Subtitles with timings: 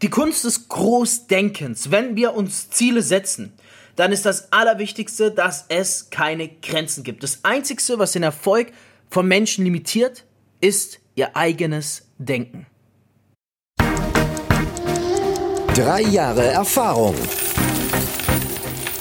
[0.00, 3.52] Die Kunst des Großdenkens, wenn wir uns Ziele setzen,
[3.96, 7.24] dann ist das Allerwichtigste, dass es keine Grenzen gibt.
[7.24, 8.68] Das Einzige, was den Erfolg
[9.10, 10.24] von Menschen limitiert,
[10.60, 12.66] ist ihr eigenes Denken.
[15.74, 17.16] Drei Jahre Erfahrung.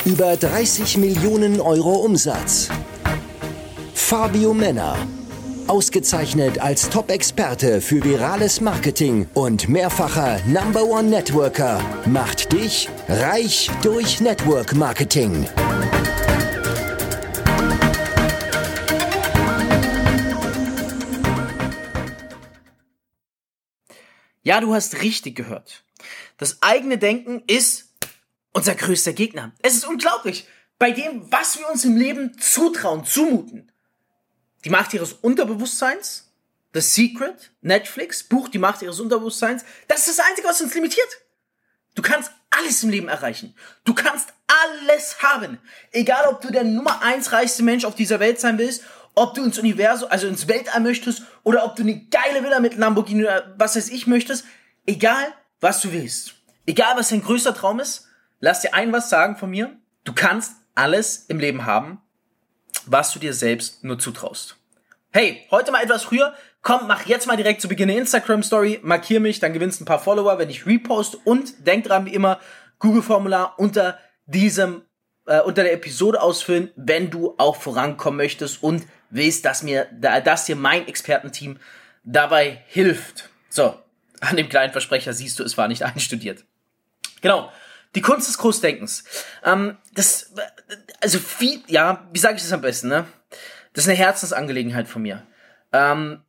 [0.03, 2.69] Über 30 Millionen Euro Umsatz.
[3.93, 4.97] Fabio Männer
[5.67, 14.21] Ausgezeichnet als Top-Experte für virales Marketing und mehrfacher Number One Networker macht dich reich durch
[14.21, 15.45] Network Marketing.
[24.43, 25.83] Ja, du hast richtig gehört.
[26.37, 27.93] Das eigene Denken ist
[28.53, 29.51] unser größter Gegner.
[29.61, 30.47] Es ist unglaublich.
[30.79, 33.71] Bei dem, was wir uns im Leben zutrauen, zumuten,
[34.65, 36.31] die Macht ihres Unterbewusstseins,
[36.73, 39.63] The Secret, Netflix, Buch Die Macht ihres Unterbewusstseins.
[39.87, 41.07] Das ist das Einzige, was uns limitiert.
[41.95, 43.55] Du kannst alles im Leben erreichen.
[43.83, 45.57] Du kannst alles haben.
[45.91, 48.83] Egal, ob du der Nummer eins reichste Mensch auf dieser Welt sein willst,
[49.15, 52.77] ob du ins Universum, also ins Weltall möchtest, oder ob du eine geile Villa mit
[52.77, 54.45] Lamborghini oder was weiß ich möchtest.
[54.85, 56.35] Egal, was du willst.
[56.67, 58.07] Egal, was dein größter Traum ist,
[58.39, 59.75] lass dir ein was sagen von mir.
[60.03, 61.99] Du kannst alles im Leben haben,
[62.91, 64.57] was du dir selbst nur zutraust.
[65.11, 66.33] Hey, heute mal etwas früher.
[66.61, 69.99] Komm, mach jetzt mal direkt zu Beginn eine Instagram-Story, markier mich, dann gewinnst ein paar
[69.99, 72.39] Follower, wenn ich repost und denk dran, wie immer,
[72.79, 74.81] Google-Formular unter diesem,
[75.25, 80.45] äh, unter der Episode ausfüllen, wenn du auch vorankommen möchtest und willst, dass mir, dass
[80.45, 81.57] dir mein Expertenteam
[82.03, 83.29] dabei hilft.
[83.49, 83.75] So,
[84.19, 86.43] an dem kleinen Versprecher siehst du, es war nicht einstudiert.
[87.21, 87.51] Genau.
[87.97, 89.05] Die Kunst des Großdenkens.
[89.43, 90.31] Ähm, das,
[91.01, 93.07] also viel, ja, wie sage ich das am besten, ne?
[93.73, 95.25] Das ist eine Herzensangelegenheit von mir.
[95.73, 96.21] Ähm,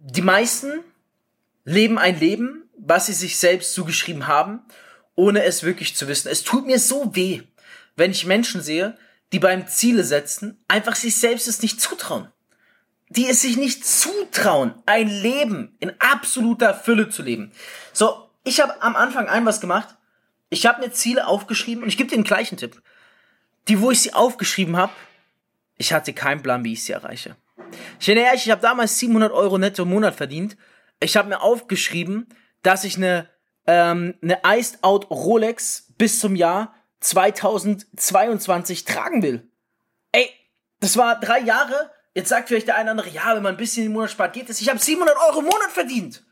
[0.00, 0.80] die meisten
[1.64, 4.64] leben ein Leben, was sie sich selbst zugeschrieben haben,
[5.14, 6.26] ohne es wirklich zu wissen.
[6.26, 7.42] Es tut mir so weh,
[7.94, 8.98] wenn ich Menschen sehe,
[9.32, 12.26] die beim Ziele setzen, einfach sich selbst es nicht zutrauen.
[13.08, 17.52] Die es sich nicht zutrauen, ein Leben in absoluter Fülle zu leben.
[17.92, 19.96] So, ich habe am Anfang ein was gemacht.
[20.48, 22.82] Ich habe mir Ziele aufgeschrieben und ich gebe dir den gleichen Tipp.
[23.68, 24.92] Die, wo ich sie aufgeschrieben habe,
[25.76, 27.36] ich hatte keinen Plan, wie ich sie erreiche.
[28.00, 30.56] Ich bin ehrlich, ich habe damals 700 Euro netto im Monat verdient.
[30.98, 32.26] Ich habe mir aufgeschrieben,
[32.62, 33.28] dass ich eine,
[33.66, 39.48] ähm, eine Iced Out Rolex bis zum Jahr 2022 tragen will.
[40.12, 40.28] Ey,
[40.80, 41.90] das war drei Jahre.
[42.14, 44.32] Jetzt sagt vielleicht der eine oder andere, ja, wenn man ein bisschen im Monat spart,
[44.32, 44.60] geht es.
[44.60, 46.24] Ich habe 700 Euro im Monat verdient.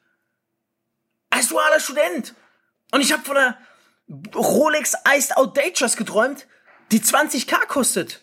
[1.38, 2.34] Als dualer Student.
[2.90, 3.56] Und ich habe von der
[4.34, 5.54] Rolex Iced Out
[5.96, 6.48] geträumt,
[6.90, 8.22] die 20k kostet.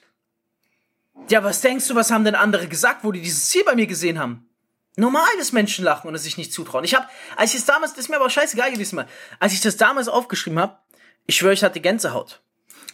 [1.30, 3.88] Ja, was denkst du, was haben denn andere gesagt, wo die dieses Ziel bei mir
[3.88, 4.50] gesehen haben?
[4.98, 6.84] Normal, dass Menschen lachen und es sich nicht zutrauen.
[6.84, 9.08] Ich habe, als ich es damals, das ist mir aber scheißegal gewesen, mal,
[9.40, 10.78] als ich das damals aufgeschrieben habe,
[11.26, 12.42] ich schwöre, ich hatte Gänsehaut.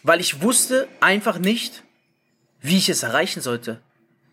[0.04, 1.82] Weil ich wusste einfach nicht,
[2.60, 3.82] wie ich es erreichen sollte.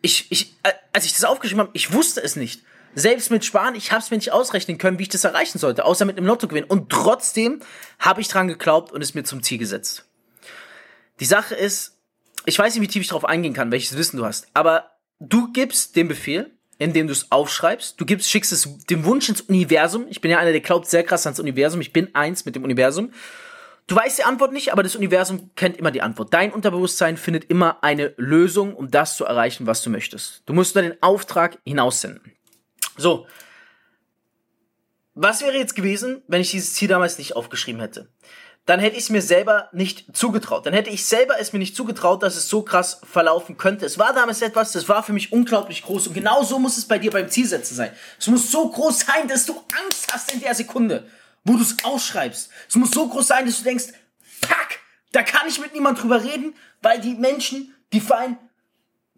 [0.03, 2.63] Ich, ich, äh, als ich das aufgeschrieben habe, ich wusste es nicht.
[2.95, 5.85] Selbst mit Sparen, ich habe es mir nicht ausrechnen können, wie ich das erreichen sollte,
[5.85, 6.65] außer mit einem Lottogewinn.
[6.65, 7.61] Und trotzdem
[7.99, 10.07] habe ich dran geglaubt und es mir zum Ziel gesetzt.
[11.21, 11.99] Die Sache ist,
[12.47, 15.53] ich weiß nicht, wie tief ich darauf eingehen kann, welches Wissen du hast, aber du
[15.53, 20.07] gibst den Befehl, indem du es aufschreibst, du gibst, schickst es dem Wunsch ins Universum.
[20.09, 21.81] Ich bin ja einer, der glaubt sehr krass ans Universum.
[21.81, 23.13] Ich bin eins mit dem Universum.
[23.89, 26.33] Du weißt die Antwort nicht, aber das Universum kennt immer die Antwort.
[26.33, 30.43] Dein Unterbewusstsein findet immer eine Lösung, um das zu erreichen, was du möchtest.
[30.47, 32.33] Du musst nur den Auftrag hinaussenden.
[32.99, 33.27] So.
[35.15, 38.09] Was wäre jetzt gewesen, wenn ich dieses Ziel damals nicht aufgeschrieben hätte?
[38.69, 40.67] dann hätte ich es mir selber nicht zugetraut.
[40.67, 43.87] Dann hätte ich selber es mir nicht zugetraut, dass es so krass verlaufen könnte.
[43.87, 46.09] Es war damals etwas, das war für mich unglaublich groß.
[46.09, 47.91] Und genau so muss es bei dir beim Zielsetzen sein.
[48.19, 51.09] Es muss so groß sein, dass du Angst hast in der Sekunde,
[51.45, 52.51] wo du es ausschreibst.
[52.69, 53.87] Es muss so groß sein, dass du denkst,
[54.23, 54.69] fuck,
[55.13, 58.37] da kann ich mit niemand drüber reden, weil die Menschen, die fallen,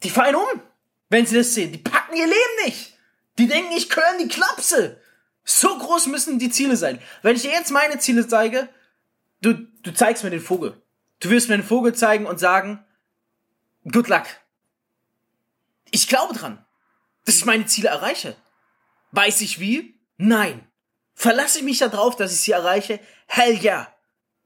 [0.05, 0.63] die fallen um,
[1.09, 1.73] wenn sie das sehen.
[1.73, 2.95] Die packen ihr Leben nicht.
[3.41, 5.01] Die denken, ich könnte die Klapse.
[5.45, 7.01] So groß müssen die Ziele sein.
[7.23, 8.69] Wenn ich dir jetzt meine Ziele zeige,
[9.41, 10.83] du, du zeigst mir den Vogel.
[11.21, 12.85] Du wirst mir den Vogel zeigen und sagen,
[13.91, 14.25] good luck.
[15.91, 16.63] Ich glaube dran,
[17.25, 18.37] dass ich meine Ziele erreiche.
[19.13, 19.99] Weiß ich wie?
[20.19, 20.69] Nein.
[21.15, 23.01] Verlasse ich mich darauf, dass ich sie erreiche?
[23.27, 23.91] Hell ja.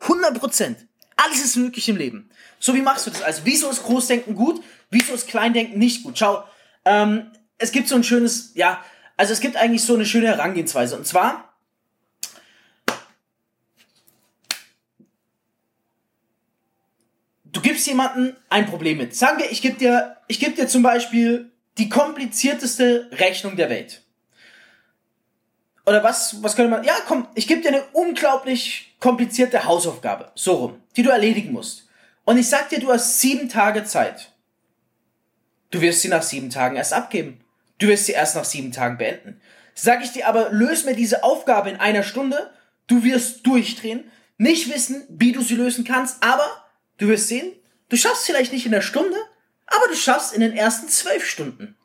[0.02, 0.86] 100 Prozent.
[1.16, 2.30] Alles ist möglich im Leben.
[2.60, 3.22] So wie machst du das?
[3.22, 4.62] Also wieso ist Großdenken gut?
[4.88, 6.16] Wieso ist Kleindenken nicht gut?
[6.16, 6.44] Schau,
[6.84, 8.84] ähm, es gibt so ein schönes, ja,
[9.16, 10.96] also es gibt eigentlich so eine schöne Herangehensweise.
[10.96, 11.54] Und zwar,
[17.44, 19.14] du gibst jemandem ein Problem mit.
[19.14, 24.02] Sagen wir, ich gebe dir, ich gebe dir zum Beispiel die komplizierteste Rechnung der Welt.
[25.86, 30.54] oder was, was könnte man, ja, komm, ich gebe dir eine unglaublich komplizierte Hausaufgabe, so
[30.54, 31.88] rum, die du erledigen musst.
[32.24, 34.32] Und ich sag dir, du hast sieben Tage Zeit.
[35.70, 37.43] Du wirst sie nach sieben Tagen erst abgeben.
[37.78, 39.40] Du wirst sie erst nach sieben Tagen beenden.
[39.74, 42.50] Sag ich dir aber, löse mir diese Aufgabe in einer Stunde,
[42.86, 44.04] du wirst durchdrehen,
[44.38, 46.46] nicht wissen, wie du sie lösen kannst, aber
[46.98, 47.52] du wirst sehen,
[47.88, 49.16] du schaffst vielleicht nicht in der Stunde,
[49.66, 51.76] aber du schaffst in den ersten zwölf Stunden.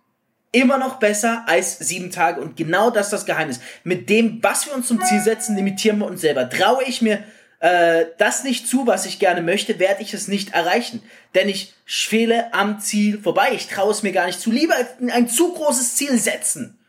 [0.52, 3.60] Immer noch besser als sieben Tage und genau das ist das Geheimnis.
[3.84, 6.50] Mit dem, was wir uns zum Ziel setzen, limitieren wir uns selber.
[6.50, 7.24] Traue ich mir
[7.60, 11.04] äh, das nicht zu, was ich gerne möchte, werde ich es nicht erreichen.
[11.36, 13.50] Denn ich fehle am Ziel vorbei.
[13.54, 14.52] Ich traue es mir gar nicht zu.
[14.52, 14.76] Lieber
[15.12, 16.80] ein zu großes Ziel setzen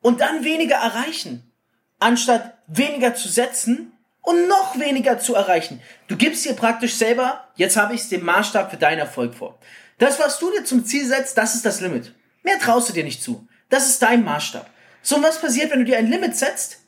[0.00, 1.50] und dann weniger erreichen,
[1.98, 5.80] anstatt weniger zu setzen und noch weniger zu erreichen.
[6.08, 9.58] Du gibst dir praktisch selber, jetzt habe ich es den Maßstab für deinen Erfolg vor.
[9.98, 12.12] Das, was du dir zum Ziel setzt, das ist das Limit.
[12.42, 13.46] Mehr traust du dir nicht zu.
[13.70, 14.68] Das ist dein Maßstab.
[15.02, 16.80] So, und was passiert, wenn du dir ein Limit setzt?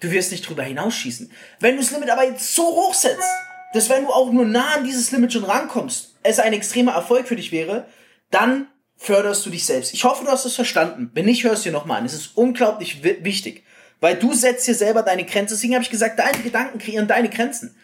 [0.00, 1.30] Du wirst nicht drüber hinausschießen.
[1.60, 3.28] Wenn du das Limit aber jetzt so hoch setzt,
[3.72, 7.28] dass wenn du auch nur nah an dieses Limit schon rankommst, es ein extremer Erfolg
[7.28, 7.86] für dich wäre,
[8.30, 8.66] dann
[8.96, 9.94] förderst du dich selbst.
[9.94, 11.10] Ich hoffe, du hast es verstanden.
[11.14, 12.06] Wenn nicht, hörst du dir nochmal an.
[12.06, 13.64] Es ist unglaublich wichtig.
[14.00, 15.54] Weil du setzt dir selber deine Grenzen.
[15.54, 17.76] Deswegen habe ich gesagt, deine Gedanken kreieren deine Grenzen.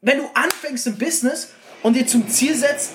[0.00, 1.52] Wenn du anfängst im Business
[1.82, 2.92] und dir zum Ziel setzt,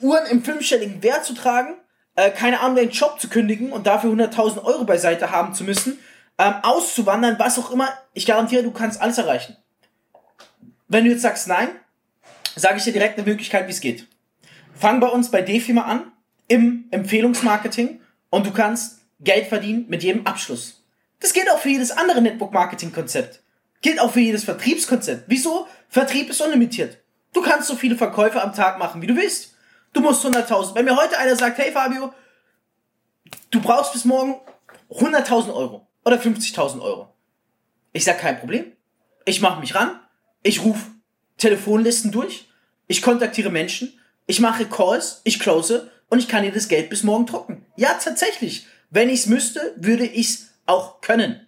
[0.00, 1.74] Uhren im fünfstelligen Wert zu tragen,
[2.16, 5.98] äh, keine Ahnung, deinen Job zu kündigen und dafür 100.000 Euro beiseite haben zu müssen,
[6.38, 9.56] ähm, auszuwandern, was auch immer, ich garantiere, du kannst alles erreichen.
[10.86, 11.68] Wenn du jetzt sagst nein,
[12.56, 14.06] sage ich dir direkt eine Möglichkeit, wie es geht.
[14.74, 16.12] Fang bei uns bei Defima an,
[16.46, 18.00] im Empfehlungsmarketing
[18.30, 20.84] und du kannst Geld verdienen mit jedem Abschluss.
[21.20, 23.42] Das gilt auch für jedes andere Network-Marketing-Konzept.
[23.82, 25.24] Gilt auch für jedes Vertriebskonzept.
[25.26, 25.66] Wieso?
[25.88, 26.98] Vertrieb ist unlimitiert.
[27.32, 29.54] Du kannst so viele Verkäufe am Tag machen, wie du willst.
[29.92, 30.74] Du musst 100.000.
[30.74, 32.12] Wenn mir heute einer sagt, hey Fabio,
[33.50, 34.36] du brauchst bis morgen
[34.90, 37.12] 100.000 Euro oder 50.000 Euro.
[37.92, 38.72] Ich sag kein Problem.
[39.26, 40.00] Ich mache mich ran.
[40.42, 40.86] Ich rufe
[41.36, 42.48] Telefonlisten durch.
[42.86, 43.92] Ich kontaktiere Menschen.
[44.26, 45.20] Ich mache Calls.
[45.24, 45.90] Ich close.
[46.08, 47.66] Und ich kann dir das Geld bis morgen drucken.
[47.76, 48.66] Ja, tatsächlich.
[48.88, 51.46] Wenn ich es müsste, würde ich es auch können.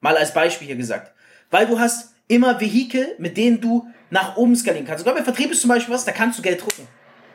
[0.00, 1.12] Mal als Beispiel hier gesagt.
[1.50, 5.04] Weil du hast immer Vehikel, mit denen du nach oben skalieren kannst.
[5.04, 6.88] Sogar bei Vertrieb ist zum Beispiel was, da kannst du Geld drucken.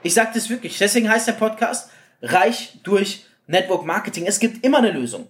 [0.04, 0.78] Ich sage das wirklich.
[0.78, 1.90] Deswegen heißt der Podcast
[2.22, 4.26] Reich durch Network Marketing.
[4.26, 5.30] Es gibt immer eine Lösung.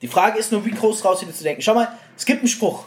[0.00, 1.62] Die Frage ist nur, wie groß raus wieder zu denken.
[1.62, 2.86] Schau mal, es gibt einen Spruch.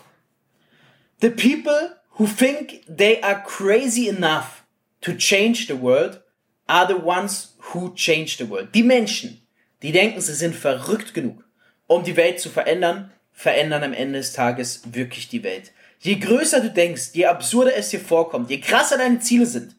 [1.21, 4.63] The people who think they are crazy enough
[5.01, 6.21] to change the world
[6.67, 8.73] are the ones who change the world.
[8.73, 9.45] Die Menschen,
[9.81, 11.43] die denken, sie sind verrückt genug,
[11.87, 15.71] um die Welt zu verändern, verändern am Ende des Tages wirklich die Welt.
[15.99, 19.75] Je größer du denkst, je absurder es dir vorkommt, je krasser deine Ziele sind,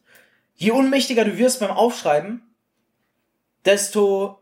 [0.55, 2.41] je unmächtiger du wirst beim Aufschreiben,
[3.65, 4.39] desto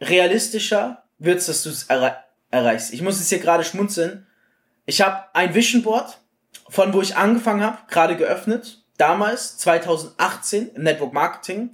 [0.00, 2.16] realistischer wird's, dass du es erre
[2.50, 2.92] erreichst.
[2.92, 4.26] Ich muss jetzt hier gerade schmunzeln.
[4.86, 6.18] Ich habe ein Vision Board,
[6.68, 11.70] von wo ich angefangen habe, gerade geöffnet, damals, 2018, im Network Marketing.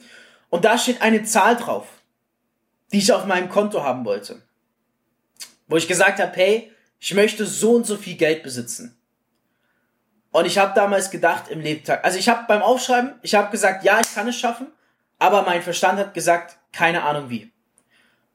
[0.48, 1.86] Und da steht eine Zahl drauf,
[2.92, 4.42] die ich auf meinem Konto haben wollte.
[5.68, 8.96] Wo ich gesagt habe, hey, ich möchte so und so viel Geld besitzen.
[10.32, 13.84] Und ich habe damals gedacht im Lebtag, also ich habe beim Aufschreiben, ich habe gesagt,
[13.84, 14.68] ja, ich kann es schaffen,
[15.18, 17.50] aber mein Verstand hat gesagt, keine Ahnung wie.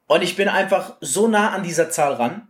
[0.06, 2.48] Und ich bin einfach so nah an dieser Zahl ran,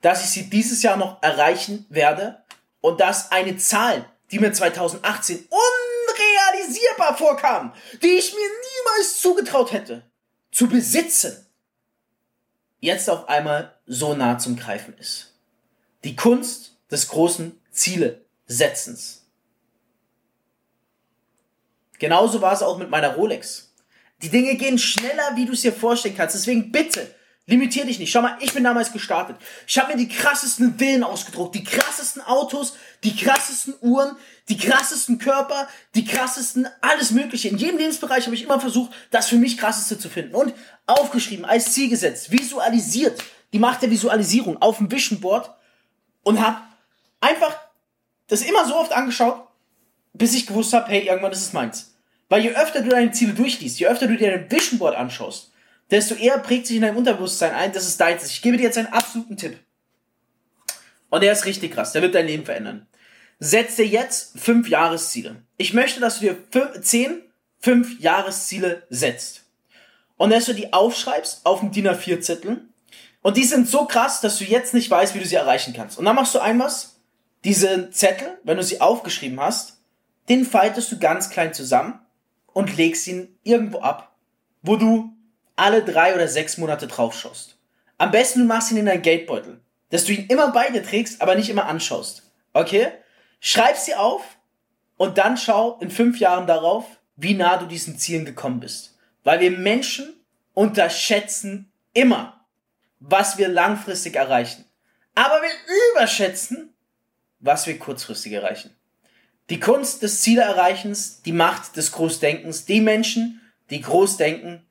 [0.00, 2.42] dass ich sie dieses Jahr noch erreichen werde
[2.80, 10.02] und dass eine Zahl, die mir 2018 unrealisierbar vorkam, die ich mir niemals zugetraut hätte,
[10.50, 11.46] zu besitzen,
[12.80, 15.34] jetzt auf einmal so nah zum Greifen ist.
[16.04, 19.26] Die Kunst des großen Ziele setzens.
[21.98, 23.72] Genauso war es auch mit meiner Rolex.
[24.22, 26.34] Die Dinge gehen schneller, wie du es dir vorstellen kannst.
[26.34, 27.14] Deswegen bitte,
[27.46, 28.10] limitier dich nicht.
[28.10, 29.36] Schau mal, ich bin damals gestartet.
[29.66, 34.16] Ich habe mir die krassesten Villen ausgedruckt, die krassesten Autos, die krassesten Uhren,
[34.48, 37.48] die krassesten Körper, die krassesten, alles Mögliche.
[37.48, 40.34] In jedem Lebensbereich habe ich immer versucht, das für mich krasseste zu finden.
[40.34, 40.54] Und
[40.86, 45.50] aufgeschrieben, als Ziel gesetzt, visualisiert, die Macht der Visualisierung auf dem Vision Board
[46.22, 46.60] und habe
[47.20, 47.56] einfach
[48.28, 49.46] das immer so oft angeschaut,
[50.12, 51.95] bis ich gewusst habe, hey, irgendwann ist es meins.
[52.28, 55.52] Weil je öfter du deine Ziele durchliest, je öfter du dir dein Vision Board anschaust,
[55.90, 58.26] desto eher prägt sich in deinem Unterbewusstsein ein, das ist deins.
[58.26, 59.58] Ich gebe dir jetzt einen absoluten Tipp.
[61.08, 62.86] Und der ist richtig krass, der wird dein Leben verändern.
[63.38, 65.36] Setz dir jetzt fünf Jahresziele.
[65.56, 67.22] Ich möchte, dass du dir fünf, zehn
[67.60, 69.44] fünf Jahresziele setzt.
[70.16, 72.62] Und dass du die aufschreibst auf dem DIN A4-Zettel.
[73.22, 75.98] Und die sind so krass, dass du jetzt nicht weißt, wie du sie erreichen kannst.
[75.98, 76.96] Und dann machst du ein was.
[77.44, 79.78] Diese Zettel, wenn du sie aufgeschrieben hast,
[80.28, 82.00] den faltest du ganz klein zusammen
[82.56, 84.16] und legst ihn irgendwo ab,
[84.62, 85.14] wo du
[85.56, 87.58] alle drei oder sechs Monate drauf schaust.
[87.98, 89.60] Am besten du machst ihn in deinen Geldbeutel.
[89.90, 92.22] dass du ihn immer bei dir trägst, aber nicht immer anschaust.
[92.54, 92.92] Okay?
[93.40, 94.22] Schreib sie auf
[94.96, 96.86] und dann schau in fünf Jahren darauf,
[97.16, 98.96] wie nah du diesen Zielen gekommen bist.
[99.22, 100.14] Weil wir Menschen
[100.54, 102.40] unterschätzen immer,
[103.00, 104.64] was wir langfristig erreichen.
[105.14, 105.50] Aber wir
[105.92, 106.74] überschätzen,
[107.38, 108.75] was wir kurzfristig erreichen.
[109.48, 114.66] Die Kunst des Zielerreichens, die Macht des Großdenkens, die Menschen, die groß denken,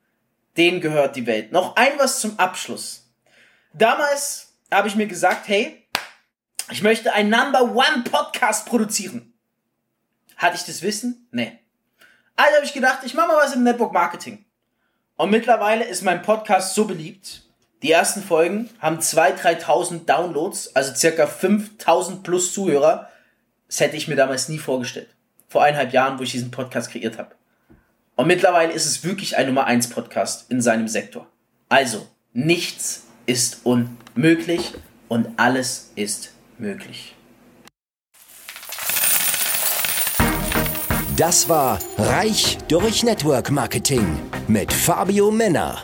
[0.58, 1.52] denen gehört die Welt.
[1.52, 3.10] Noch ein was zum Abschluss.
[3.74, 5.86] Damals habe ich mir gesagt, hey,
[6.72, 9.34] ich möchte einen Number One Podcast produzieren.
[10.38, 11.28] Hatte ich das Wissen?
[11.32, 11.60] Nee.
[12.36, 14.46] Also habe ich gedacht, ich mache mal was im Network Marketing.
[15.16, 17.44] Und mittlerweile ist mein Podcast so beliebt.
[17.82, 23.10] Die ersten Folgen haben 2.000, 3.000 Downloads, also circa 5.000 plus Zuhörer.
[23.68, 25.10] Das hätte ich mir damals nie vorgestellt.
[25.48, 27.36] Vor eineinhalb Jahren, wo ich diesen Podcast kreiert habe.
[28.16, 31.28] Und mittlerweile ist es wirklich ein Nummer 1 Podcast in seinem Sektor.
[31.70, 34.74] Also, nichts ist unmöglich
[35.08, 37.16] und alles ist möglich.
[41.18, 45.84] Das war Reich durch Network Marketing mit Fabio Männer.